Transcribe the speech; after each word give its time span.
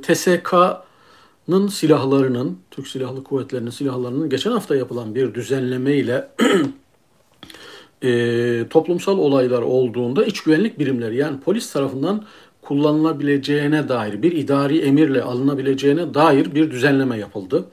TSK'nın 0.00 1.68
silahlarının, 1.68 2.58
Türk 2.70 2.88
Silahlı 2.88 3.24
Kuvvetleri'nin 3.24 3.70
silahlarının 3.70 4.28
geçen 4.30 4.50
hafta 4.50 4.76
yapılan 4.76 5.14
bir 5.14 5.34
düzenleme 5.34 5.94
ile 5.94 6.28
e, 8.02 8.68
toplumsal 8.68 9.18
olaylar 9.18 9.62
olduğunda 9.62 10.24
iç 10.24 10.40
güvenlik 10.40 10.78
birimleri 10.78 11.16
yani 11.16 11.40
polis 11.40 11.72
tarafından 11.72 12.24
kullanılabileceğine 12.62 13.88
dair 13.88 14.22
bir 14.22 14.32
idari 14.32 14.78
emirle 14.78 15.22
alınabileceğine 15.22 16.14
dair 16.14 16.54
bir 16.54 16.70
düzenleme 16.70 17.18
yapıldı. 17.18 17.64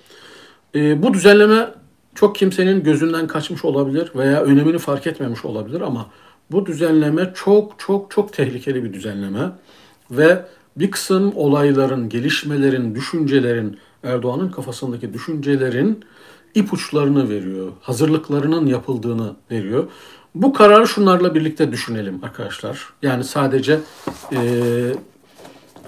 E, 0.75 1.03
bu 1.03 1.13
düzenleme 1.13 1.69
çok 2.15 2.35
kimsenin 2.35 2.83
gözünden 2.83 3.27
kaçmış 3.27 3.65
olabilir 3.65 4.11
veya 4.15 4.41
önemini 4.41 4.77
fark 4.77 5.07
etmemiş 5.07 5.45
olabilir 5.45 5.81
ama 5.81 6.09
bu 6.51 6.65
düzenleme 6.65 7.31
çok 7.35 7.79
çok 7.79 8.11
çok 8.11 8.33
tehlikeli 8.33 8.83
bir 8.83 8.93
düzenleme 8.93 9.51
ve 10.11 10.45
bir 10.75 10.91
kısım 10.91 11.33
olayların, 11.35 12.09
gelişmelerin, 12.09 12.95
düşüncelerin, 12.95 13.77
Erdoğan'ın 14.03 14.49
kafasındaki 14.49 15.13
düşüncelerin 15.13 16.05
ipuçlarını 16.55 17.29
veriyor. 17.29 17.71
Hazırlıklarının 17.81 18.65
yapıldığını 18.65 19.35
veriyor. 19.51 19.87
Bu 20.35 20.53
kararı 20.53 20.87
şunlarla 20.87 21.35
birlikte 21.35 21.71
düşünelim 21.71 22.23
arkadaşlar. 22.23 22.93
Yani 23.01 23.23
sadece 23.23 23.79
e, 24.31 24.39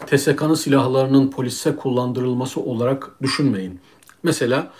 TSK'nın 0.07 0.53
silahlarının 0.53 1.31
polise 1.31 1.75
kullandırılması 1.75 2.61
olarak 2.61 3.11
düşünmeyin. 3.21 3.79
Mesela 4.23 4.71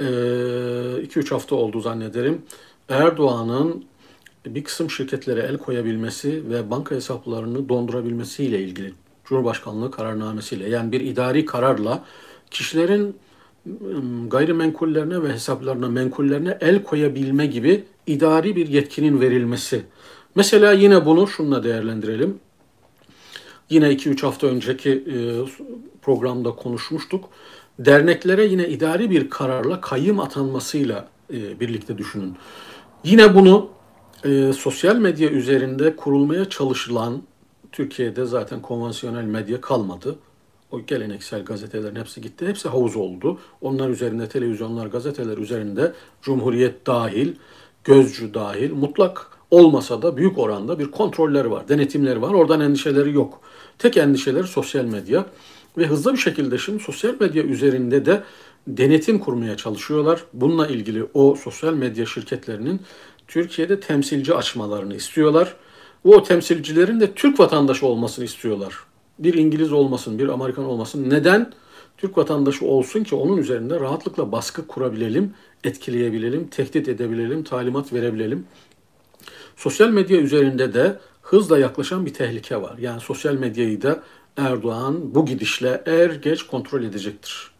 2-3 0.00 1.26
e, 1.26 1.30
hafta 1.30 1.56
oldu 1.56 1.80
zannederim. 1.80 2.42
Erdoğan'ın 2.88 3.84
bir 4.46 4.64
kısım 4.64 4.90
şirketlere 4.90 5.40
el 5.40 5.58
koyabilmesi 5.58 6.50
ve 6.50 6.70
banka 6.70 6.94
hesaplarını 6.94 7.68
dondurabilmesiyle 7.68 8.60
ilgili 8.62 8.92
Cumhurbaşkanlığı 9.28 9.90
kararnamesiyle 9.90 10.68
yani 10.68 10.92
bir 10.92 11.00
idari 11.00 11.44
kararla 11.44 12.04
kişilerin 12.50 13.16
gayrimenkullerine 14.28 15.22
ve 15.22 15.32
hesaplarına, 15.32 15.88
menkullerine 15.88 16.58
el 16.60 16.82
koyabilme 16.82 17.46
gibi 17.46 17.84
idari 18.06 18.56
bir 18.56 18.68
yetkinin 18.68 19.20
verilmesi. 19.20 19.84
Mesela 20.34 20.72
yine 20.72 21.06
bunu 21.06 21.26
şunla 21.26 21.62
değerlendirelim. 21.62 22.38
Yine 23.70 23.92
2-3 23.92 24.22
hafta 24.22 24.46
önceki 24.46 24.90
e, 24.90 25.16
programda 26.02 26.50
konuşmuştuk. 26.50 27.24
Derneklere 27.78 28.44
yine 28.44 28.68
idari 28.68 29.10
bir 29.10 29.30
kararla 29.30 29.80
kayyım 29.80 30.20
atanmasıyla 30.20 31.08
e, 31.32 31.60
birlikte 31.60 31.98
düşünün. 31.98 32.36
Yine 33.04 33.34
bunu 33.34 33.70
sosyal 34.56 34.96
medya 34.96 35.30
üzerinde 35.30 35.96
kurulmaya 35.96 36.44
çalışılan 36.44 37.22
Türkiye'de 37.72 38.24
zaten 38.24 38.62
konvansiyonel 38.62 39.24
medya 39.24 39.60
kalmadı. 39.60 40.18
O 40.70 40.80
geleneksel 40.86 41.44
gazetelerin 41.44 41.96
hepsi 41.96 42.20
gitti. 42.20 42.46
Hepsi 42.46 42.68
havuz 42.68 42.96
oldu. 42.96 43.38
Onlar 43.60 43.88
üzerinde 43.88 44.28
televizyonlar, 44.28 44.86
gazeteler 44.86 45.38
üzerinde 45.38 45.92
Cumhuriyet 46.22 46.86
dahil, 46.86 47.34
Gözcü 47.84 48.34
dahil 48.34 48.72
mutlak 48.72 49.26
olmasa 49.50 50.02
da 50.02 50.16
büyük 50.16 50.38
oranda 50.38 50.78
bir 50.78 50.90
kontrolleri 50.90 51.50
var, 51.50 51.68
denetimleri 51.68 52.22
var. 52.22 52.34
Oradan 52.34 52.60
endişeleri 52.60 53.12
yok. 53.14 53.40
Tek 53.78 53.96
endişeleri 53.96 54.46
sosyal 54.46 54.84
medya 54.84 55.26
ve 55.78 55.86
hızlı 55.86 56.12
bir 56.12 56.18
şekilde 56.18 56.58
şimdi 56.58 56.82
sosyal 56.82 57.14
medya 57.20 57.42
üzerinde 57.42 58.06
de 58.06 58.22
denetim 58.66 59.18
kurmaya 59.18 59.56
çalışıyorlar. 59.56 60.24
Bununla 60.32 60.66
ilgili 60.66 61.06
o 61.14 61.34
sosyal 61.34 61.74
medya 61.74 62.06
şirketlerinin 62.06 62.80
Türkiye'de 63.28 63.80
temsilci 63.80 64.34
açmalarını 64.34 64.94
istiyorlar. 64.94 65.54
O 66.04 66.22
temsilcilerin 66.22 67.00
de 67.00 67.12
Türk 67.14 67.40
vatandaşı 67.40 67.86
olmasını 67.86 68.24
istiyorlar 68.24 68.74
bir 69.18 69.34
İngiliz 69.34 69.72
olmasın, 69.72 70.18
bir 70.18 70.28
Amerikan 70.28 70.64
olmasın. 70.64 71.10
Neden? 71.10 71.52
Türk 71.96 72.18
vatandaşı 72.18 72.66
olsun 72.66 73.04
ki 73.04 73.14
onun 73.14 73.36
üzerinde 73.36 73.80
rahatlıkla 73.80 74.32
baskı 74.32 74.66
kurabilelim, 74.66 75.34
etkileyebilelim, 75.64 76.48
tehdit 76.48 76.88
edebilelim, 76.88 77.44
talimat 77.44 77.92
verebilelim. 77.92 78.46
Sosyal 79.56 79.88
medya 79.88 80.20
üzerinde 80.20 80.74
de 80.74 80.98
hızla 81.22 81.58
yaklaşan 81.58 82.06
bir 82.06 82.14
tehlike 82.14 82.62
var. 82.62 82.78
Yani 82.78 83.00
sosyal 83.00 83.34
medyayı 83.34 83.82
da 83.82 84.02
Erdoğan 84.36 85.14
bu 85.14 85.26
gidişle 85.26 85.82
er 85.86 86.10
geç 86.10 86.42
kontrol 86.42 86.82
edecektir. 86.82 87.50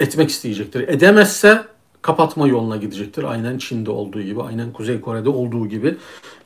Etmek 0.00 0.30
isteyecektir. 0.30 0.88
Edemezse 0.88 1.64
kapatma 2.06 2.48
yoluna 2.48 2.76
gidecektir. 2.76 3.24
Aynen 3.24 3.58
Çin'de 3.58 3.90
olduğu 3.90 4.22
gibi, 4.22 4.42
aynen 4.42 4.72
Kuzey 4.72 5.00
Kore'de 5.00 5.28
olduğu 5.28 5.66
gibi. 5.66 5.96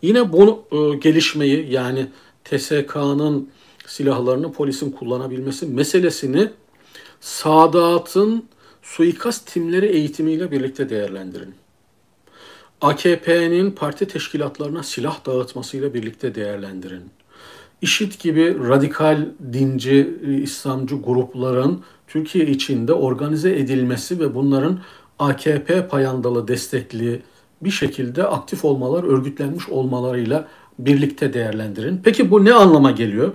Yine 0.03 0.33
bu 0.33 0.65
e, 0.73 0.97
gelişmeyi 0.97 1.73
yani 1.73 2.07
TSK'nın 2.45 3.51
silahlarını 3.87 4.53
polisin 4.53 4.91
kullanabilmesi 4.91 5.67
meselesini 5.67 6.49
Sadat'ın 7.21 8.45
suikast 8.83 9.53
timleri 9.53 9.87
eğitimiyle 9.87 10.51
birlikte 10.51 10.91
değerlendirin. 10.91 11.55
AKP'nin 12.81 13.71
parti 13.71 14.09
teşkilatlarına 14.09 14.83
silah 14.83 15.27
dağıtmasıyla 15.27 15.95
birlikte 15.95 16.35
değerlendirin. 16.35 17.05
İşit 17.83 18.21
gibi 18.21 18.69
radikal 18.69 19.27
dinci, 19.53 20.19
İslamcı 20.43 20.97
grupların 20.97 21.83
Türkiye 22.09 22.47
içinde 22.47 22.93
organize 22.93 23.59
edilmesi 23.59 24.21
ve 24.21 24.35
bunların 24.35 24.81
AKP 25.21 25.89
payandalı 25.89 26.49
destekli 26.49 27.23
bir 27.63 27.71
şekilde 27.71 28.25
aktif 28.25 28.65
olmalar, 28.65 29.05
örgütlenmiş 29.05 29.69
olmalarıyla 29.69 30.49
birlikte 30.79 31.35
değerlendirin. 31.35 32.01
Peki 32.05 32.31
bu 32.31 32.45
ne 32.45 32.55
anlama 32.55 32.91
geliyor? 32.91 33.33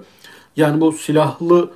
Yani 0.56 0.82
bu 0.82 0.92
silahlı 0.92 1.72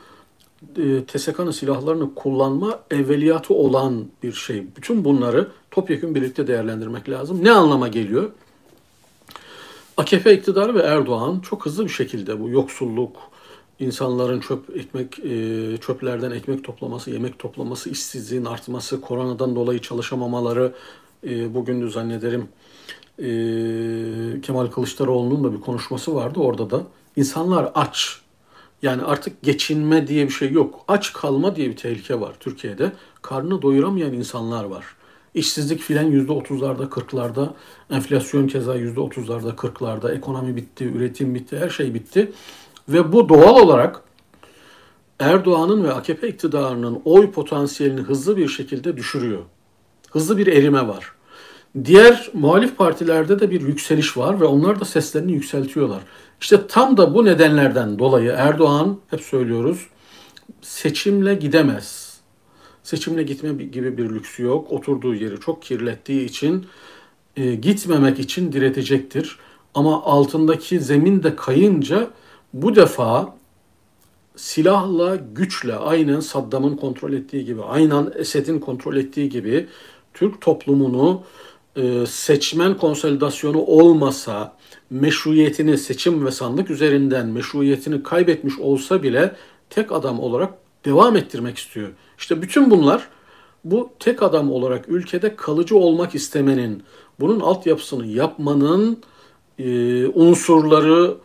e, 0.78 1.06
TSK'nın 1.06 1.52
silahlarını 1.52 2.16
kullanma 2.16 2.80
evveliyatı 2.92 3.54
olan 3.54 4.06
bir 4.24 4.34
şey. 4.34 4.64
Bütün 4.78 5.06
bunları 5.06 5.48
topyekun 5.72 6.16
birlikte 6.16 6.48
değerlendirmek 6.48 7.10
lazım. 7.10 7.44
Ne 7.44 7.52
anlama 7.52 7.88
geliyor? 7.88 8.30
AKP 9.98 10.34
iktidarı 10.34 10.76
ve 10.76 10.82
Erdoğan 10.82 11.40
çok 11.40 11.66
hızlı 11.66 11.86
bir 11.86 11.90
şekilde 11.90 12.42
bu 12.42 12.50
yoksulluk, 12.50 13.18
insanların 13.80 14.40
çöp 14.40 14.78
ekmek 14.78 15.20
e, 15.20 15.78
çöplerden 15.78 16.32
ekmek 16.32 16.64
toplaması, 16.64 17.12
yemek 17.12 17.40
toplaması, 17.40 17.90
işsizliğin 17.90 18.46
artması, 18.46 19.02
koronadan 19.02 19.56
dolayı 19.56 19.80
çalışamamaları 19.80 20.74
e, 21.28 21.54
bugün 21.54 21.82
de 21.82 21.90
zannederim 21.90 22.48
e, 23.20 24.42
Kemal 24.42 24.68
Kılıçdaroğlu'nun 24.68 25.44
da 25.44 25.54
bir 25.54 25.62
konuşması 25.62 26.16
vardı 26.16 26.40
orada 26.40 26.70
da. 26.70 26.84
insanlar 27.16 27.72
aç, 27.76 28.22
yani 28.82 29.04
artık 29.04 29.42
geçinme 29.44 30.08
diye 30.08 30.26
bir 30.26 30.32
şey 30.32 30.52
yok. 30.52 30.80
Aç 30.88 31.14
kalma 31.14 31.56
diye 31.56 31.70
bir 31.70 31.76
tehlike 31.76 32.20
var 32.20 32.34
Türkiye'de. 32.40 32.92
Karnını 33.22 33.62
doyuramayan 33.62 34.14
insanlar 34.14 34.64
var. 34.64 34.86
İşsizlik 35.34 35.80
filan 35.80 36.04
yüzde 36.04 36.32
otuzlarda, 36.32 36.90
kırklarda, 36.90 37.54
enflasyon 37.90 38.48
keza 38.48 38.76
yüzde 38.76 39.00
otuzlarda, 39.00 39.56
kırklarda, 39.56 40.14
ekonomi 40.14 40.56
bitti, 40.56 40.86
üretim 40.86 41.36
bitti, 41.36 41.58
her 41.58 41.70
şey 41.70 41.94
bitti. 41.94 42.32
Ve 42.90 43.14
bu 43.14 43.30
doğal 43.30 43.56
olarak 43.56 44.02
Erdoğan'ın 45.20 45.84
ve 45.84 45.94
AKP 45.94 46.28
iktidarının 46.28 47.02
oy 47.06 47.32
potansiyelini 47.32 48.02
hızlı 48.02 48.38
bir 48.38 48.48
şekilde 48.48 48.98
düşürüyor. 48.98 49.42
Hızlı 50.12 50.38
bir 50.38 50.48
erime 50.48 50.88
var. 50.88 51.12
Diğer 51.86 52.30
muhalif 52.34 52.78
partilerde 52.78 53.40
de 53.40 53.52
bir 53.52 53.62
yükseliş 53.62 54.18
var 54.18 54.42
ve 54.42 54.46
onlar 54.46 54.80
da 54.80 54.86
seslerini 54.86 55.32
yükseltiyorlar. 55.32 56.02
İşte 56.42 56.68
tam 56.68 56.98
da 56.98 57.14
bu 57.14 57.26
nedenlerden 57.26 58.00
dolayı 58.00 58.30
Erdoğan 58.38 58.98
hep 59.10 59.22
söylüyoruz 59.22 59.88
seçimle 60.62 61.36
gidemez. 61.36 62.20
Seçimle 62.84 63.24
gitme 63.24 63.64
gibi 63.64 63.98
bir 63.98 64.10
lüksü 64.10 64.44
yok. 64.44 64.72
Oturduğu 64.72 65.16
yeri 65.16 65.40
çok 65.40 65.62
kirlettiği 65.62 66.26
için 66.26 66.66
e, 67.38 67.56
gitmemek 67.56 68.20
için 68.20 68.52
diretecektir. 68.52 69.40
Ama 69.74 70.04
altındaki 70.04 70.80
zemin 70.80 71.24
de 71.24 71.36
kayınca 71.36 72.08
bu 72.54 72.76
defa 72.76 73.36
silahla, 74.36 75.16
güçle 75.16 75.76
aynen 75.76 76.20
Saddam'ın 76.20 76.76
kontrol 76.76 77.14
ettiği 77.14 77.46
gibi, 77.46 77.62
aynen 77.64 78.14
Esed'in 78.16 78.60
kontrol 78.60 78.96
ettiği 78.96 79.30
gibi 79.30 79.68
Türk 80.14 80.42
toplumunu 80.42 81.22
e, 81.76 82.06
seçmen 82.06 82.78
konsolidasyonu 82.78 83.62
olmasa, 83.62 84.56
meşruiyetini 84.90 85.78
seçim 85.78 86.26
ve 86.26 86.32
sandık 86.32 86.70
üzerinden 86.70 87.28
meşruiyetini 87.28 88.04
kaybetmiş 88.04 88.60
olsa 88.60 89.04
bile 89.04 89.36
tek 89.70 89.92
adam 89.92 90.20
olarak 90.20 90.54
devam 90.86 91.16
ettirmek 91.18 91.58
istiyor. 91.58 91.90
İşte 92.18 92.42
bütün 92.42 92.72
bunlar 92.72 93.08
bu 93.64 93.90
tek 94.00 94.24
adam 94.24 94.52
olarak 94.52 94.90
ülkede 94.90 95.36
kalıcı 95.36 95.78
olmak 95.78 96.16
istemenin, 96.16 96.84
bunun 97.20 97.40
altyapısını 97.40 98.06
yapmanın 98.06 98.98
e, 99.60 100.08
unsurları, 100.08 101.18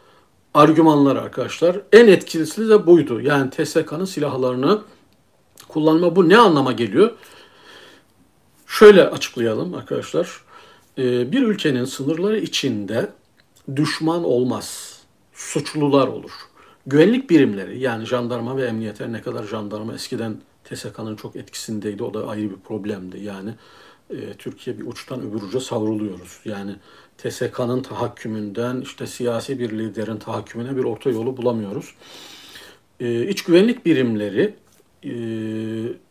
argümanları 0.55 1.21
arkadaşlar. 1.21 1.81
En 1.93 2.09
etkilisi 2.09 2.69
de 2.69 2.87
buydu. 2.87 3.21
Yani 3.21 3.51
TSK'nın 3.51 4.05
silahlarını 4.05 4.83
kullanma 5.69 6.17
bu 6.17 6.29
ne 6.29 6.39
anlama 6.39 6.73
geliyor? 6.73 7.11
Şöyle 8.67 9.09
açıklayalım 9.09 9.75
arkadaşlar. 9.75 10.41
E, 10.99 11.33
bir 11.33 11.43
ülkenin 11.43 11.85
sınırları 11.85 12.39
içinde 12.39 13.09
düşman 13.77 14.25
olmaz. 14.25 14.99
Suçlular 15.35 16.09
olur. 16.09 16.31
güvenlik 16.87 17.31
birimleri 17.31 17.79
yani 17.81 18.05
jandarma 18.05 18.57
ve 18.57 18.67
emniyet 18.67 19.01
ne 19.01 19.23
kadar 19.23 19.45
jandarma 19.45 19.95
eskiden 19.95 20.37
TSK'nın 20.65 21.17
çok 21.17 21.37
etkisindeydi 21.37 22.03
o 22.03 22.15
da 22.15 22.29
ayrı 22.29 22.51
bir 22.51 22.57
problemdi. 22.57 23.21
Yani 23.21 23.51
e, 24.11 24.35
Türkiye 24.39 24.79
bir 24.79 24.87
uçtan 24.87 25.21
öbür 25.21 25.43
uca 25.43 25.61
savruluyoruz. 25.61 26.41
Yani 26.45 26.77
TSK'nın 27.19 27.83
tahakkümünden 27.83 28.81
işte 28.81 29.07
siyasi 29.07 29.59
bir 29.59 29.71
liderin 29.71 30.17
tahakkümüne 30.17 30.77
bir 30.77 30.85
orta 30.85 31.11
yolu 31.11 31.37
bulamıyoruz. 31.37 31.95
E, 33.01 33.29
iç 33.29 33.43
güvenlik 33.43 33.87
birimleri 33.87 34.55
e, 35.05 35.13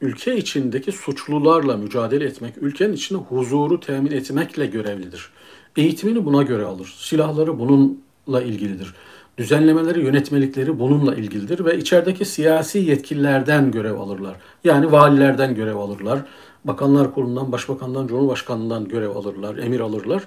ülke 0.01 0.38
içindeki 0.38 0.92
suçlularla 0.92 1.78
mücadele 1.78 2.25
etmek, 2.25 2.54
ülkenin 2.57 2.94
içinde 2.94 3.19
huzuru 3.19 3.80
temin 3.80 4.12
etmekle 4.12 4.66
görevlidir. 4.66 5.30
Eğitimini 5.78 6.25
buna 6.25 6.44
göre 6.44 6.66
alır. 6.66 6.95
Silahları 6.98 7.60
bununla 7.60 8.42
ilgilidir. 8.42 8.94
Düzenlemeleri, 9.38 10.04
yönetmelikleri 10.04 10.80
bununla 10.80 11.16
ilgilidir 11.16 11.66
ve 11.66 11.78
içerideki 11.78 12.25
siyasi 12.25 12.80
yetkililerden 12.80 13.72
görev 13.72 14.00
alırlar. 14.00 14.36
Yani 14.63 14.92
valilerden 14.92 15.56
görev 15.56 15.75
alırlar. 15.75 16.19
Bakanlar 16.65 17.13
Kurulu'ndan, 17.13 17.51
Başbakan'dan, 17.51 18.07
Cumhurbaşkanı'ndan 18.07 18.88
görev 18.88 19.10
alırlar, 19.10 19.57
emir 19.57 19.80
alırlar. 19.80 20.24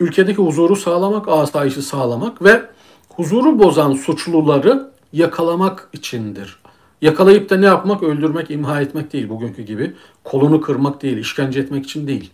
Ülkedeki 0.00 0.42
huzuru 0.42 0.76
sağlamak, 0.76 1.28
asayişi 1.28 1.82
sağlamak 1.82 2.42
ve 2.42 2.62
huzuru 3.08 3.58
bozan 3.58 3.92
suçluları 3.92 4.90
yakalamak 5.12 5.88
içindir. 5.92 6.58
Yakalayıp 7.02 7.50
da 7.50 7.56
ne 7.56 7.66
yapmak? 7.66 8.02
Öldürmek, 8.02 8.50
imha 8.50 8.80
etmek 8.80 9.12
değil 9.12 9.28
bugünkü 9.28 9.62
gibi. 9.62 9.94
Kolunu 10.24 10.60
kırmak 10.60 11.02
değil, 11.02 11.18
işkence 11.18 11.60
etmek 11.60 11.84
için 11.84 12.06
değil. 12.06 12.30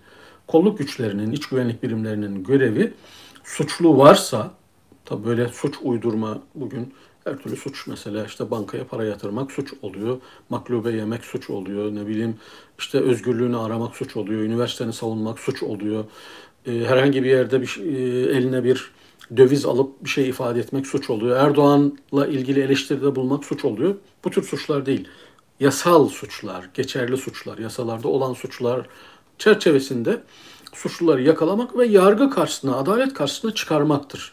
Kolluk 0.47 0.79
güçlerinin, 0.79 1.33
iç 1.33 1.47
güvenlik 1.47 1.83
birimlerinin 1.83 2.45
görevi 2.45 2.95
suçlu 3.45 3.99
varsa, 3.99 4.51
tabi 5.05 5.25
böyle 5.25 5.49
suç 5.49 5.75
uydurma 5.83 6.39
bugün 6.55 6.95
her 7.27 7.39
türlü 7.39 7.57
suç 7.57 7.87
mesela 7.87 8.25
işte 8.25 8.51
bankaya 8.51 8.87
para 8.87 9.05
yatırmak 9.05 9.53
suç 9.53 9.73
oluyor. 9.83 10.17
Maklube 10.49 10.93
yemek 10.93 11.25
suç 11.25 11.51
oluyor. 11.51 11.95
Ne 11.95 12.07
bileyim 12.07 12.37
işte 12.79 13.01
özgürlüğünü 13.01 13.59
aramak 13.59 13.97
suç 13.97 14.17
oluyor. 14.17 14.41
Üniversiteni 14.41 14.93
savunmak 14.93 15.39
suç 15.39 15.63
oluyor. 15.63 16.05
Ee, 16.67 16.73
herhangi 16.73 17.25
bir 17.25 17.31
yerde 17.31 17.63
bir 17.63 17.81
e, 17.85 18.37
eline 18.37 18.65
bir 18.65 18.91
döviz 19.37 19.67
alıp 19.67 20.05
bir 20.05 20.09
şey 20.09 20.29
ifade 20.29 20.61
etmek 20.61 20.87
suç 20.87 21.11
oluyor. 21.11 21.37
Erdoğan'la 21.37 22.27
ilgili 22.27 22.61
eleştiride 22.61 23.17
bulmak 23.17 23.45
suç 23.45 23.65
oluyor. 23.65 23.95
Bu 24.25 24.31
tür 24.31 24.43
suçlar 24.43 24.87
değil. 24.87 25.09
Yasal 25.61 26.09
suçlar, 26.09 26.71
geçerli 26.75 27.17
suçlar, 27.17 27.59
yasalarda 27.59 28.09
olan 28.09 28.35
suçlar 28.35 28.87
çerçevesinde 29.39 30.23
suçluları 30.75 31.23
yakalamak 31.23 31.79
ve 31.79 31.87
yargı 31.87 32.31
karşısına, 32.31 32.77
adalet 32.77 33.15
karşısına 33.15 33.55
çıkarmaktır. 33.55 34.33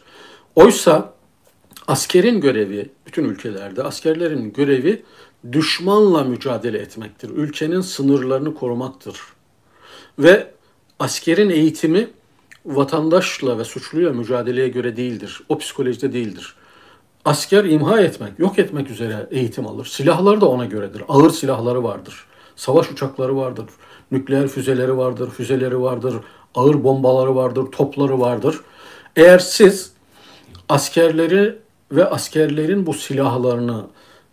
Oysa 0.54 1.14
askerin 1.88 2.40
görevi, 2.40 2.90
bütün 3.06 3.24
ülkelerde 3.24 3.82
askerlerin 3.82 4.52
görevi 4.52 5.02
düşmanla 5.52 6.24
mücadele 6.24 6.78
etmektir. 6.78 7.30
Ülkenin 7.30 7.80
sınırlarını 7.80 8.54
korumaktır. 8.54 9.20
Ve 10.18 10.50
askerin 10.98 11.50
eğitimi 11.50 12.10
vatandaşla 12.66 13.58
ve 13.58 13.64
suçluyla 13.64 14.12
mücadeleye 14.12 14.68
göre 14.68 14.96
değildir. 14.96 15.40
O 15.48 15.58
psikolojide 15.58 16.12
değildir. 16.12 16.54
Asker 17.24 17.64
imha 17.64 18.00
etmek, 18.00 18.38
yok 18.38 18.58
etmek 18.58 18.90
üzere 18.90 19.26
eğitim 19.30 19.66
alır. 19.66 19.84
Silahlar 19.84 20.40
da 20.40 20.48
ona 20.48 20.64
göredir. 20.64 21.02
Ağır 21.08 21.30
silahları 21.30 21.84
vardır. 21.84 22.24
Savaş 22.56 22.90
uçakları 22.90 23.36
vardır. 23.36 23.64
Nükleer 24.10 24.48
füzeleri 24.48 24.96
vardır, 24.96 25.30
füzeleri 25.30 25.80
vardır. 25.80 26.14
Ağır 26.54 26.84
bombaları 26.84 27.36
vardır, 27.36 27.64
topları 27.72 28.20
vardır. 28.20 28.60
Eğer 29.16 29.38
siz 29.38 29.92
askerleri 30.68 31.58
ve 31.92 32.10
askerlerin 32.10 32.86
bu 32.86 32.94
silahlarını 32.94 33.86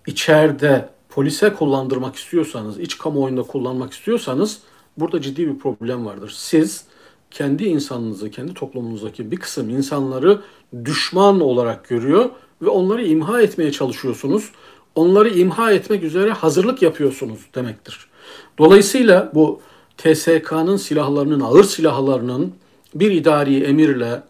içeride 0.08 0.90
polise 1.10 1.54
kullandırmak 1.54 2.16
istiyorsanız, 2.16 2.80
iç 2.80 2.98
kamuoyunda 2.98 3.44
kullanmak 3.44 3.94
istiyorsanız 3.94 4.60
burada 4.98 5.22
ciddi 5.22 5.48
bir 5.48 5.60
problem 5.60 6.06
vardır. 6.06 6.34
Siz 6.38 6.84
kendi 7.32 7.66
insanınızı, 7.66 8.32
kendi 8.32 8.54
toplumunuzdaki 8.54 9.32
bir 9.32 9.38
kısım 9.38 9.70
insanları 9.70 10.42
düşman 10.86 11.42
olarak 11.42 11.88
görüyor 11.88 12.30
ve 12.62 12.70
onları 12.70 13.06
imha 13.06 13.42
etmeye 13.42 13.72
çalışıyorsunuz. 13.72 14.52
Onları 14.96 15.30
imha 15.30 15.72
etmek 15.72 16.04
üzere 16.04 16.32
hazırlık 16.32 16.82
yapıyorsunuz 16.82 17.40
demektir. 17.56 18.08
Dolayısıyla 18.58 19.32
bu 19.36 19.62
TSK'nın 19.98 20.78
silahlarının, 20.78 21.40
ağır 21.40 21.64
silahlarının 21.64 22.54
bir 22.96 23.12
idari 23.12 23.64
emirle 23.64 24.24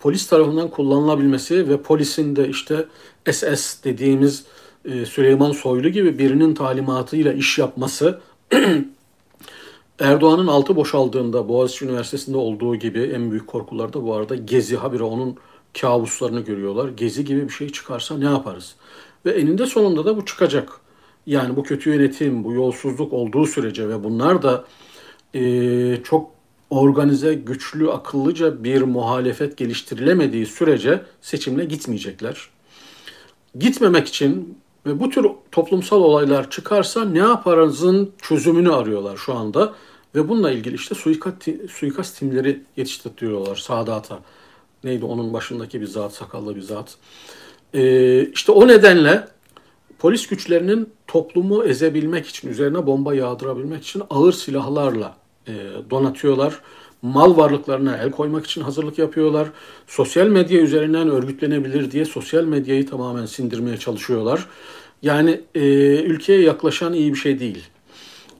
polis 0.00 0.26
tarafından 0.26 0.70
kullanılabilmesi 0.70 1.68
ve 1.68 1.82
polisin 1.82 2.36
de 2.36 2.48
işte 2.48 2.84
SS 3.32 3.84
dediğimiz 3.84 4.44
e, 4.84 5.06
Süleyman 5.06 5.52
Soylu 5.52 5.88
gibi 5.88 6.18
birinin 6.18 6.54
talimatıyla 6.54 7.32
iş 7.32 7.58
yapması 7.58 8.20
Erdoğan'ın 9.98 10.46
altı 10.46 10.76
boşaldığında 10.76 11.48
Boğaziçi 11.48 11.84
Üniversitesi'nde 11.84 12.36
olduğu 12.36 12.76
gibi 12.76 13.00
en 13.00 13.30
büyük 13.30 13.46
korkular 13.46 13.92
da 13.92 14.04
bu 14.04 14.14
arada 14.14 14.34
Gezi 14.34 14.76
habire 14.76 15.02
onun 15.02 15.36
kabuslarını 15.80 16.40
görüyorlar. 16.40 16.88
Gezi 16.88 17.24
gibi 17.24 17.44
bir 17.44 17.52
şey 17.52 17.68
çıkarsa 17.68 18.18
ne 18.18 18.24
yaparız? 18.24 18.74
Ve 19.26 19.30
eninde 19.30 19.66
sonunda 19.66 20.04
da 20.04 20.16
bu 20.16 20.24
çıkacak. 20.24 20.72
Yani 21.26 21.56
bu 21.56 21.62
kötü 21.62 21.90
yönetim, 21.90 22.44
bu 22.44 22.52
yolsuzluk 22.52 23.12
olduğu 23.12 23.46
sürece 23.46 23.88
ve 23.88 24.04
bunlar 24.04 24.42
da 24.42 24.64
e, 25.34 26.02
çok 26.04 26.30
organize, 26.70 27.34
güçlü, 27.34 27.90
akıllıca 27.90 28.64
bir 28.64 28.82
muhalefet 28.82 29.56
geliştirilemediği 29.56 30.46
sürece 30.46 31.02
seçimle 31.22 31.64
gitmeyecekler. 31.64 32.48
Gitmemek 33.58 34.08
için 34.08 34.58
ve 34.86 35.00
bu 35.00 35.10
tür 35.10 35.26
toplumsal 35.52 36.02
olaylar 36.02 36.50
çıkarsa 36.50 37.04
ne 37.04 37.18
yaparızın 37.18 38.12
çözümünü 38.22 38.72
arıyorlar 38.72 39.16
şu 39.16 39.34
anda. 39.34 39.74
Ve 40.14 40.28
bununla 40.28 40.50
ilgili 40.50 40.74
işte 40.74 40.94
suikast, 40.94 41.48
suikast 41.70 42.18
timleri 42.18 42.62
yetiştiriyorlar 42.76 43.56
Sadat'a. 43.56 44.18
Neydi 44.84 45.04
onun 45.04 45.32
başındaki 45.32 45.80
bir 45.80 45.86
zat, 45.86 46.14
sakallı 46.14 46.56
bir 46.56 46.60
zat. 46.60 46.96
Ee, 47.74 48.28
işte 48.32 48.52
o 48.52 48.68
nedenle 48.68 49.28
polis 49.98 50.26
güçlerinin 50.26 50.92
toplumu 51.06 51.64
ezebilmek 51.64 52.26
için, 52.26 52.48
üzerine 52.48 52.86
bomba 52.86 53.14
yağdırabilmek 53.14 53.82
için 53.82 54.02
ağır 54.10 54.32
silahlarla 54.32 55.16
donatıyorlar. 55.90 56.60
Mal 57.02 57.36
varlıklarına 57.36 57.96
el 57.96 58.10
koymak 58.10 58.46
için 58.46 58.60
hazırlık 58.60 58.98
yapıyorlar. 58.98 59.48
Sosyal 59.86 60.26
medya 60.26 60.60
üzerinden 60.60 61.08
örgütlenebilir 61.08 61.90
diye 61.90 62.04
sosyal 62.04 62.44
medyayı 62.44 62.86
tamamen 62.86 63.26
sindirmeye 63.26 63.76
çalışıyorlar. 63.76 64.46
Yani 65.02 65.40
e, 65.54 65.60
ülkeye 66.02 66.40
yaklaşan 66.40 66.92
iyi 66.92 67.12
bir 67.12 67.18
şey 67.18 67.38
değil. 67.38 67.64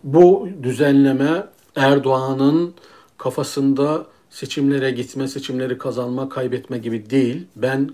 Bu 0.05 0.49
düzenleme 0.63 1.47
Erdoğan'ın 1.77 2.75
kafasında 3.19 4.07
seçimlere 4.31 4.91
gitme, 4.91 5.29
seçimleri 5.29 5.79
kazanma, 5.79 6.29
kaybetme 6.29 6.79
gibi 6.79 7.11
değil. 7.11 7.47
Ben 7.57 7.91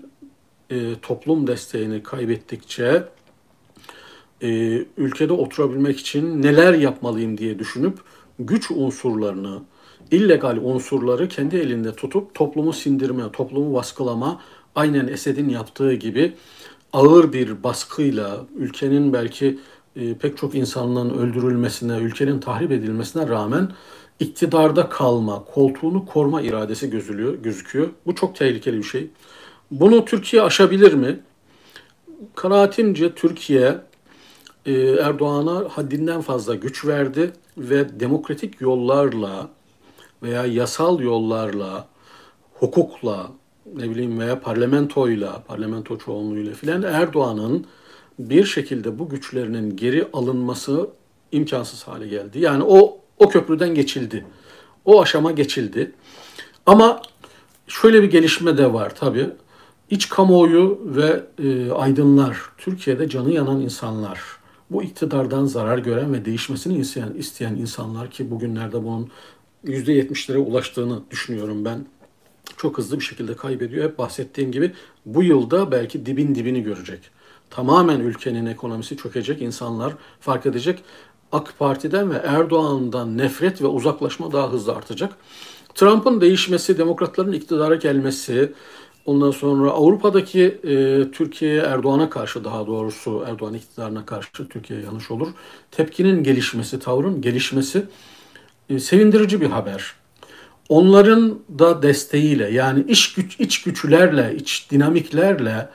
e, 0.69 0.75
toplum 1.01 1.47
desteğini 1.47 2.03
kaybettikçe 2.03 3.03
e, 4.41 4.47
ülkede 4.97 5.33
oturabilmek 5.33 5.99
için 5.99 6.41
neler 6.41 6.73
yapmalıyım 6.73 7.37
diye 7.37 7.59
düşünüp 7.59 7.99
güç 8.39 8.71
unsurlarını, 8.71 9.59
illegal 10.11 10.57
unsurları 10.57 11.27
kendi 11.27 11.57
elinde 11.57 11.93
tutup 11.93 12.33
toplumu 12.33 12.73
sindirme, 12.73 13.31
toplumu 13.31 13.73
baskılama, 13.73 14.41
aynen 14.75 15.07
Esed'in 15.07 15.49
yaptığı 15.49 15.93
gibi 15.93 16.33
ağır 16.93 17.33
bir 17.33 17.63
baskıyla 17.63 18.45
ülkenin 18.55 19.13
belki 19.13 19.59
e, 19.95 20.13
pek 20.13 20.37
çok 20.37 20.55
insanın 20.55 21.17
öldürülmesine, 21.17 21.97
ülkenin 21.97 22.39
tahrip 22.39 22.71
edilmesine 22.71 23.27
rağmen 23.27 23.71
iktidarda 24.19 24.89
kalma, 24.89 25.43
koltuğunu 25.53 26.05
koruma 26.05 26.41
iradesi 26.41 26.89
gözülüyor, 26.89 27.33
gözüküyor. 27.33 27.89
Bu 28.05 28.15
çok 28.15 28.35
tehlikeli 28.35 28.77
bir 28.77 28.83
şey. 28.83 29.07
Bunu 29.71 30.05
Türkiye 30.05 30.41
aşabilir 30.41 30.93
mi? 30.93 31.19
Kanaatimce 32.35 33.15
Türkiye 33.15 33.77
Erdoğan'a 34.73 35.69
haddinden 35.69 36.21
fazla 36.21 36.55
güç 36.55 36.85
verdi 36.85 37.31
ve 37.57 37.99
demokratik 37.99 38.61
yollarla 38.61 39.49
veya 40.23 40.45
yasal 40.45 40.99
yollarla, 40.99 41.87
hukukla, 42.53 43.31
ne 43.75 43.89
bileyim 43.89 44.19
veya 44.19 44.39
parlamentoyla, 44.39 45.43
parlamento 45.47 45.97
çoğunluğuyla 45.97 46.53
filan 46.53 46.83
Erdoğan'ın 46.83 47.65
bir 48.19 48.45
şekilde 48.45 48.99
bu 48.99 49.09
güçlerinin 49.09 49.75
geri 49.75 50.07
alınması 50.13 50.89
imkansız 51.31 51.83
hale 51.83 52.07
geldi. 52.07 52.39
Yani 52.39 52.63
o 52.63 52.97
o 53.19 53.29
köprüden 53.29 53.75
geçildi. 53.75 54.25
O 54.85 55.01
aşama 55.01 55.31
geçildi. 55.31 55.91
Ama 56.65 57.01
şöyle 57.67 58.03
bir 58.03 58.11
gelişme 58.11 58.57
de 58.57 58.73
var 58.73 58.95
tabii. 58.95 59.29
İç 59.89 60.09
kamuoyu 60.09 60.79
ve 60.85 61.23
e, 61.43 61.71
aydınlar, 61.71 62.37
Türkiye'de 62.57 63.09
canı 63.09 63.31
yanan 63.31 63.61
insanlar, 63.61 64.21
bu 64.71 64.83
iktidardan 64.83 65.45
zarar 65.45 65.77
gören 65.77 66.13
ve 66.13 66.25
değişmesini 66.25 66.77
isteyen, 66.77 67.13
isteyen 67.13 67.55
insanlar 67.55 68.11
ki 68.11 68.31
bugünlerde 68.31 68.83
bunun 68.83 69.09
%70'lere 69.65 70.37
ulaştığını 70.37 70.99
düşünüyorum 71.11 71.65
ben. 71.65 71.85
çok 72.57 72.77
hızlı 72.77 72.99
bir 72.99 73.03
şekilde 73.03 73.35
kaybediyor. 73.35 73.89
Hep 73.89 73.97
bahsettiğim 73.97 74.51
gibi 74.51 74.71
bu 75.05 75.23
yılda 75.23 75.71
belki 75.71 76.05
dibin 76.05 76.35
dibini 76.35 76.63
görecek. 76.63 76.99
Tamamen 77.49 77.99
ülkenin 77.99 78.45
ekonomisi 78.45 78.97
çökecek, 78.97 79.41
insanlar 79.41 79.93
fark 80.19 80.45
edecek. 80.45 80.83
AK 81.31 81.59
Parti'den 81.59 82.11
ve 82.11 82.15
Erdoğan'dan 82.15 83.17
nefret 83.17 83.61
ve 83.61 83.67
uzaklaşma 83.67 84.31
daha 84.31 84.51
hızlı 84.51 84.75
artacak. 84.75 85.13
Trump'ın 85.75 86.21
değişmesi, 86.21 86.77
demokratların 86.77 87.31
iktidara 87.31 87.75
gelmesi, 87.75 88.53
ondan 89.05 89.31
sonra 89.31 89.71
Avrupa'daki 89.71 90.43
e, 90.43 91.11
Türkiye'ye 91.11 91.61
Erdoğan'a 91.61 92.09
karşı 92.09 92.43
daha 92.43 92.67
doğrusu 92.67 93.25
Erdoğan 93.27 93.53
iktidarına 93.53 94.05
karşı 94.05 94.47
Türkiye 94.49 94.81
yanlış 94.81 95.11
olur. 95.11 95.27
Tepkinin 95.71 96.23
gelişmesi, 96.23 96.79
tavrın 96.79 97.21
gelişmesi 97.21 97.85
e, 98.69 98.79
sevindirici 98.79 99.41
bir 99.41 99.49
haber. 99.49 99.93
Onların 100.69 101.39
da 101.59 101.81
desteğiyle 101.81 102.49
yani 102.51 102.85
iç 102.87 103.13
güç 103.13 103.39
iç 103.39 103.63
güçlerle, 103.63 104.35
iç 104.35 104.67
dinamiklerle 104.71 105.69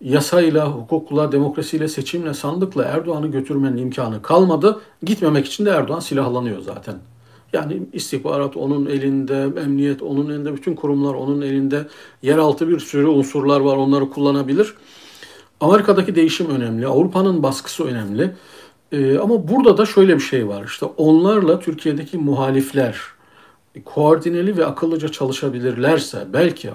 yasayla, 0.00 0.66
hukukla, 0.66 1.32
demokrasiyle, 1.32 1.88
seçimle, 1.88 2.34
sandıkla 2.34 2.84
Erdoğan'ı 2.84 3.30
götürmenin 3.30 3.76
imkanı 3.76 4.22
kalmadı. 4.22 4.80
Gitmemek 5.02 5.46
için 5.46 5.66
de 5.66 5.70
Erdoğan 5.70 6.00
silahlanıyor 6.00 6.60
zaten. 6.60 6.94
Yani 7.54 7.82
istihbarat 7.92 8.56
onun 8.56 8.86
elinde, 8.86 9.60
emniyet 9.62 10.02
onun 10.02 10.30
elinde, 10.30 10.54
bütün 10.54 10.74
kurumlar 10.74 11.14
onun 11.14 11.42
elinde. 11.42 11.86
Yeraltı 12.22 12.68
bir 12.68 12.80
sürü 12.80 13.06
unsurlar 13.06 13.60
var, 13.60 13.76
onları 13.76 14.10
kullanabilir. 14.10 14.74
Amerika'daki 15.60 16.14
değişim 16.14 16.50
önemli, 16.50 16.86
Avrupa'nın 16.86 17.42
baskısı 17.42 17.84
önemli. 17.84 18.30
Ee, 18.92 19.18
ama 19.18 19.48
burada 19.48 19.78
da 19.78 19.86
şöyle 19.86 20.14
bir 20.14 20.22
şey 20.22 20.48
var. 20.48 20.64
İşte 20.64 20.86
onlarla 20.86 21.60
Türkiye'deki 21.60 22.18
muhalifler 22.18 23.00
koordineli 23.84 24.56
ve 24.56 24.66
akıllıca 24.66 25.08
çalışabilirlerse 25.08 26.26
belki 26.32 26.70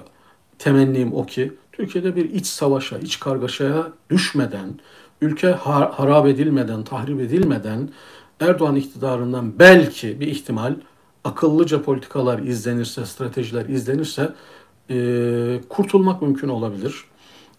temennim 0.58 1.14
o 1.14 1.26
ki 1.26 1.52
Türkiye'de 1.72 2.16
bir 2.16 2.30
iç 2.30 2.46
savaşa, 2.46 2.98
iç 2.98 3.20
kargaşaya 3.20 3.92
düşmeden, 4.10 4.68
ülke 5.20 5.48
har 5.48 5.90
harap 5.92 6.26
edilmeden, 6.26 6.84
tahrip 6.84 7.20
edilmeden 7.20 7.88
Erdoğan 8.40 8.76
iktidarından 8.76 9.58
belki 9.58 10.20
bir 10.20 10.26
ihtimal 10.26 10.74
akıllıca 11.24 11.82
politikalar 11.82 12.38
izlenirse, 12.38 13.06
stratejiler 13.06 13.66
izlenirse 13.66 14.32
e, 14.90 15.60
kurtulmak 15.68 16.22
mümkün 16.22 16.48
olabilir. 16.48 17.04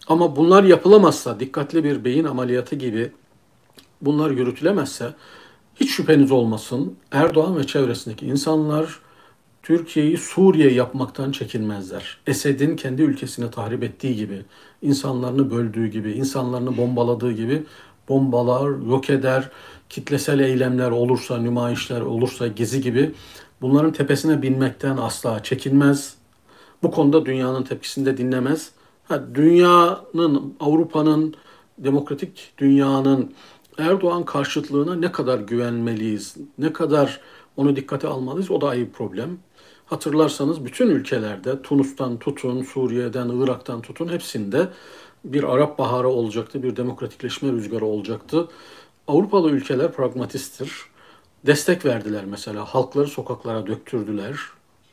Ama 0.07 0.35
bunlar 0.35 0.63
yapılamazsa, 0.63 1.39
dikkatli 1.39 1.83
bir 1.83 2.03
beyin 2.03 2.25
ameliyatı 2.25 2.75
gibi 2.75 3.11
bunlar 4.01 4.31
yürütülemezse 4.31 5.13
hiç 5.75 5.91
şüpheniz 5.91 6.31
olmasın 6.31 6.95
Erdoğan 7.11 7.57
ve 7.57 7.67
çevresindeki 7.67 8.25
insanlar 8.25 8.99
Türkiye'yi 9.63 10.17
Suriye 10.17 10.71
yapmaktan 10.73 11.31
çekinmezler. 11.31 12.17
Esed'in 12.27 12.75
kendi 12.75 13.01
ülkesini 13.01 13.51
tahrip 13.51 13.83
ettiği 13.83 14.15
gibi, 14.15 14.41
insanlarını 14.81 15.51
böldüğü 15.51 15.87
gibi, 15.87 16.11
insanlarını 16.11 16.77
bombaladığı 16.77 17.31
gibi 17.31 17.63
bombalar, 18.09 18.87
yok 18.89 19.09
eder, 19.09 19.49
kitlesel 19.91 20.39
eylemler 20.39 20.91
olursa, 20.91 21.37
nümayişler 21.37 22.01
olursa, 22.01 22.47
gezi 22.47 22.81
gibi 22.81 23.11
bunların 23.61 23.93
tepesine 23.93 24.41
binmekten 24.41 24.97
asla 24.97 25.43
çekinmez. 25.43 26.15
Bu 26.83 26.91
konuda 26.91 27.25
dünyanın 27.25 27.63
tepkisini 27.63 28.05
de 28.05 28.17
dinlemez. 28.17 28.71
Ha, 29.03 29.23
dünyanın, 29.35 30.55
Avrupa'nın, 30.59 31.35
demokratik 31.77 32.53
dünyanın 32.57 33.33
Erdoğan 33.77 34.25
karşıtlığına 34.25 34.95
ne 34.95 35.11
kadar 35.11 35.39
güvenmeliyiz, 35.39 36.35
ne 36.57 36.73
kadar 36.73 37.21
onu 37.57 37.75
dikkate 37.75 38.07
almalıyız 38.07 38.51
o 38.51 38.61
da 38.61 38.67
ayrı 38.67 38.91
problem. 38.91 39.37
Hatırlarsanız 39.85 40.65
bütün 40.65 40.87
ülkelerde 40.87 41.61
Tunus'tan 41.61 42.19
tutun, 42.19 42.63
Suriye'den, 42.63 43.29
Irak'tan 43.29 43.81
tutun 43.81 44.07
hepsinde 44.07 44.67
bir 45.25 45.43
Arap 45.43 45.79
Baharı 45.79 46.09
olacaktı, 46.09 46.63
bir 46.63 46.75
demokratikleşme 46.75 47.51
rüzgarı 47.51 47.85
olacaktı. 47.85 48.47
Avrupalı 49.07 49.51
ülkeler 49.51 49.91
pragmatisttir. 49.91 50.71
Destek 51.45 51.85
verdiler 51.85 52.25
mesela. 52.25 52.65
Halkları 52.65 53.07
sokaklara 53.07 53.67
döktürdüler. 53.67 54.35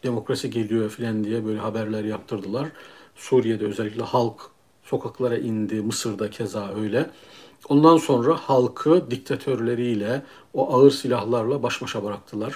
Demokrasi 0.03 0.51
geliyor 0.51 0.91
filan 0.91 1.25
diye 1.25 1.45
böyle 1.45 1.59
haberler 1.59 2.05
yaptırdılar. 2.05 2.69
Suriye'de 3.17 3.67
özellikle 3.67 4.03
halk 4.03 4.51
sokaklara 4.85 5.39
indi. 5.39 5.75
Mısır'da 5.75 6.31
keza 6.31 6.75
öyle. 6.75 7.11
Ondan 7.69 7.97
sonra 7.97 8.37
halkı 8.37 9.11
diktatörleriyle, 9.11 10.23
o 10.55 10.75
ağır 10.75 10.91
silahlarla 10.91 11.63
baş 11.63 11.83
başa 11.83 12.05
bıraktılar. 12.05 12.55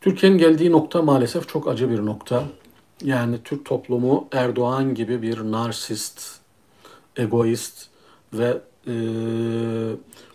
Türkiye'nin 0.00 0.38
geldiği 0.38 0.72
nokta 0.72 1.02
maalesef 1.02 1.48
çok 1.48 1.68
acı 1.68 1.90
bir 1.90 2.06
nokta. 2.06 2.44
Yani 3.02 3.38
Türk 3.44 3.64
toplumu 3.64 4.28
Erdoğan 4.32 4.94
gibi 4.94 5.22
bir 5.22 5.38
narsist, 5.38 6.40
egoist 7.16 7.86
ve 8.32 8.58
e, 8.86 8.94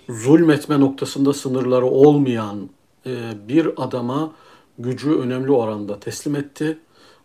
zulmetme 0.10 0.80
noktasında 0.80 1.34
sınırları 1.34 1.86
olmayan 1.86 2.70
e, 3.06 3.34
bir 3.48 3.84
adama 3.84 4.32
gücü 4.80 5.12
önemli 5.12 5.52
oranda 5.52 6.00
teslim 6.00 6.36
etti. 6.36 6.78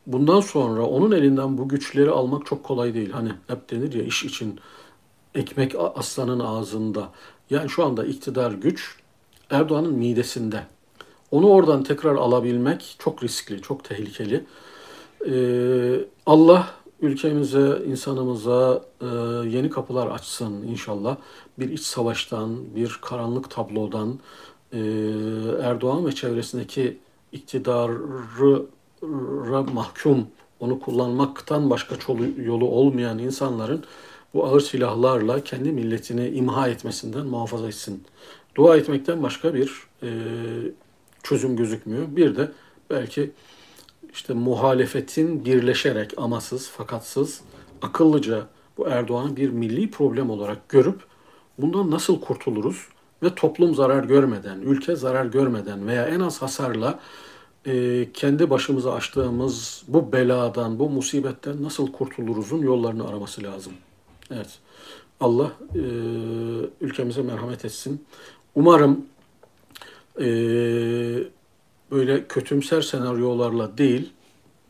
Bundan 0.06 0.40
sonra 0.40 0.82
onun 0.82 1.12
elinden 1.12 1.58
bu 1.58 1.68
güçleri 1.68 2.10
almak 2.10 2.46
çok 2.46 2.64
kolay 2.64 2.94
değil. 2.94 3.10
Hani 3.10 3.30
hep 3.46 3.70
denir 3.70 3.92
ya 3.92 4.02
iş 4.02 4.24
için 4.24 4.60
ekmek 5.34 5.74
aslanın 5.94 6.40
ağzında. 6.40 7.08
Yani 7.50 7.70
şu 7.70 7.84
anda 7.84 8.04
iktidar 8.04 8.52
güç 8.52 8.96
Erdoğan'ın 9.50 9.94
midesinde. 9.94 10.66
Onu 11.30 11.48
oradan 11.48 11.82
tekrar 11.82 12.14
alabilmek 12.14 12.96
çok 12.98 13.22
riskli, 13.22 13.62
çok 13.62 13.84
tehlikeli. 13.84 14.44
Ee, 15.26 16.00
Allah 16.26 16.74
ülkemize, 17.00 17.82
insanımıza 17.86 18.84
e, 19.00 19.06
yeni 19.48 19.70
kapılar 19.70 20.06
açsın 20.06 20.62
inşallah. 20.62 21.16
Bir 21.58 21.70
iç 21.70 21.80
savaştan, 21.80 22.74
bir 22.76 22.98
karanlık 23.02 23.50
tablodan, 23.50 24.18
e, 24.72 24.78
Erdoğan 25.62 26.06
ve 26.06 26.12
çevresindeki 26.12 26.98
iktidarı 27.32 28.66
mahkum, 29.74 30.26
onu 30.60 30.80
kullanmaktan 30.80 31.70
başka 31.70 31.96
yolu 32.36 32.64
olmayan 32.64 33.18
insanların 33.18 33.84
bu 34.34 34.46
ağır 34.46 34.60
silahlarla 34.60 35.44
kendi 35.44 35.72
milletini 35.72 36.28
imha 36.28 36.68
etmesinden 36.68 37.26
muhafaza 37.26 37.68
etsin. 37.68 38.04
Dua 38.54 38.76
etmekten 38.76 39.22
başka 39.22 39.54
bir 39.54 39.72
e, 40.02 40.08
çözüm 41.22 41.56
gözükmüyor. 41.56 42.16
Bir 42.16 42.36
de 42.36 42.52
belki 42.90 43.30
işte 44.12 44.34
muhalefetin 44.34 45.44
birleşerek 45.44 46.14
amasız 46.16 46.68
fakatsız 46.68 47.40
akıllıca 47.82 48.46
bu 48.78 48.88
Erdoğan'ı 48.88 49.36
bir 49.36 49.50
milli 49.50 49.90
problem 49.90 50.30
olarak 50.30 50.68
görüp 50.68 51.00
bundan 51.58 51.90
nasıl 51.90 52.20
kurtuluruz 52.20 52.88
ve 53.22 53.34
toplum 53.34 53.74
zarar 53.74 54.04
görmeden, 54.04 54.60
ülke 54.60 54.96
zarar 54.96 55.24
görmeden 55.24 55.86
veya 55.86 56.06
en 56.06 56.20
az 56.20 56.42
hasarla 56.42 56.98
e, 57.66 58.06
kendi 58.12 58.50
başımıza 58.50 58.92
açtığımız 58.92 59.82
bu 59.88 60.12
beladan, 60.12 60.78
bu 60.78 60.90
musibetten 60.90 61.62
nasıl 61.62 61.92
kurtuluruzun 61.92 62.62
yollarını 62.62 63.08
araması 63.08 63.42
lazım. 63.42 63.72
Evet. 64.30 64.58
Allah 65.20 65.52
e, 65.74 65.80
ülkemize 66.80 67.22
merhamet 67.22 67.64
etsin. 67.64 68.04
Umarım 68.54 69.06
e, 70.20 70.28
böyle 71.90 72.26
kötümser 72.26 72.82
senaryolarla 72.82 73.78
değil, 73.78 74.12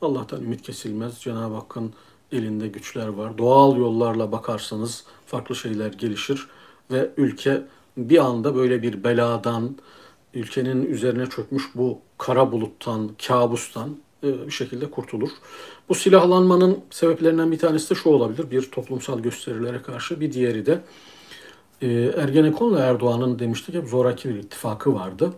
Allah'tan 0.00 0.42
ümit 0.42 0.62
kesilmez. 0.62 1.20
Cenab-ı 1.20 1.54
Hakk'ın 1.54 1.92
elinde 2.32 2.68
güçler 2.68 3.08
var. 3.08 3.38
Doğal 3.38 3.76
yollarla 3.76 4.32
bakarsanız 4.32 5.04
farklı 5.26 5.56
şeyler 5.56 5.92
gelişir 5.92 6.48
ve 6.90 7.10
ülke 7.16 7.62
bir 7.96 8.18
anda 8.18 8.54
böyle 8.56 8.82
bir 8.82 9.04
beladan, 9.04 9.76
ülkenin 10.34 10.86
üzerine 10.86 11.26
çökmüş 11.26 11.64
bu 11.74 11.98
kara 12.18 12.52
buluttan, 12.52 13.10
kabustan 13.26 13.96
e, 14.22 14.46
bir 14.46 14.52
şekilde 14.52 14.90
kurtulur. 14.90 15.30
Bu 15.88 15.94
silahlanmanın 15.94 16.78
sebeplerinden 16.90 17.52
bir 17.52 17.58
tanesi 17.58 17.90
de 17.90 17.94
şu 17.94 18.08
olabilir. 18.08 18.50
Bir 18.50 18.70
toplumsal 18.70 19.20
gösterilere 19.20 19.82
karşı, 19.82 20.20
bir 20.20 20.32
diğeri 20.32 20.66
de 20.66 20.80
e, 21.82 21.88
Ergenekon'la 22.16 22.80
Erdoğan'ın 22.80 23.38
demiştik 23.38 23.74
hep 23.74 23.88
zoraki 23.88 24.28
bir 24.28 24.34
ittifakı 24.34 24.94
vardı. 24.94 25.32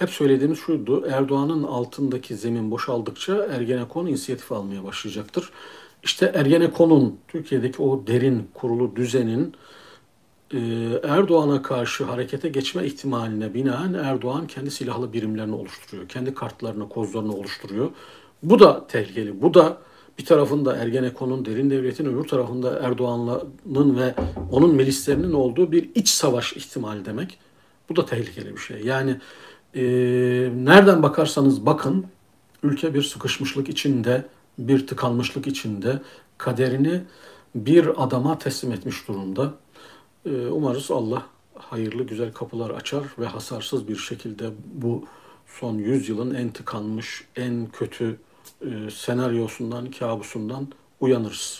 Hep 0.00 0.10
söylediğimiz 0.10 0.58
şuydu, 0.58 1.06
Erdoğan'ın 1.06 1.62
altındaki 1.62 2.36
zemin 2.36 2.70
boşaldıkça 2.70 3.46
Ergenekon 3.50 4.06
inisiyatif 4.06 4.52
almaya 4.52 4.84
başlayacaktır. 4.84 5.50
İşte 6.02 6.32
Ergenekon'un, 6.34 7.18
Türkiye'deki 7.28 7.82
o 7.82 8.06
derin 8.06 8.48
kurulu 8.54 8.96
düzenin 8.96 9.54
e, 10.54 10.58
Erdoğan'a 11.02 11.62
karşı 11.62 12.04
harekete 12.04 12.48
geçme 12.48 12.86
ihtimaline 12.86 13.54
binaen 13.54 13.94
Erdoğan 13.94 14.46
kendi 14.46 14.70
silahlı 14.70 15.12
birimlerini 15.12 15.54
oluşturuyor. 15.54 16.08
Kendi 16.08 16.34
kartlarını, 16.34 16.88
kozlarını 16.88 17.34
oluşturuyor. 17.34 17.90
Bu 18.42 18.58
da 18.58 18.86
tehlikeli. 18.86 19.42
Bu 19.42 19.54
da 19.54 19.78
bir 20.18 20.24
tarafında 20.24 20.76
Ergenekon'un, 20.76 21.44
derin 21.44 21.70
devletin, 21.70 22.06
öbür 22.06 22.28
tarafında 22.28 22.78
Erdoğan'ın 22.82 23.98
ve 23.98 24.14
onun 24.52 24.74
milislerinin 24.74 25.32
olduğu 25.32 25.72
bir 25.72 25.90
iç 25.94 26.08
savaş 26.08 26.52
ihtimali 26.52 27.04
demek. 27.04 27.38
Bu 27.88 27.96
da 27.96 28.06
tehlikeli 28.06 28.56
bir 28.56 28.60
şey. 28.60 28.80
Yani 28.80 29.16
e, 29.74 29.82
nereden 30.54 31.02
bakarsanız 31.02 31.66
bakın 31.66 32.06
ülke 32.62 32.94
bir 32.94 33.02
sıkışmışlık 33.02 33.68
içinde 33.68 34.24
bir 34.58 34.86
tıkanmışlık 34.86 35.46
içinde 35.46 36.02
kaderini 36.38 37.00
bir 37.54 38.04
adama 38.04 38.38
teslim 38.38 38.72
etmiş 38.72 39.08
durumda. 39.08 39.54
Ee, 40.26 40.46
umarız 40.46 40.90
Allah 40.90 41.26
hayırlı 41.54 42.02
güzel 42.02 42.32
kapılar 42.32 42.70
açar 42.70 43.04
ve 43.18 43.26
hasarsız 43.26 43.88
bir 43.88 43.96
şekilde 43.96 44.50
bu 44.74 45.04
son 45.46 45.74
100 45.74 46.08
yılın 46.08 46.34
en 46.34 46.50
tıkanmış, 46.50 47.24
en 47.36 47.66
kötü 47.72 48.16
e, 48.60 48.90
senaryosundan, 48.90 49.90
kabusundan 49.90 50.68
uyanırız. 51.00 51.58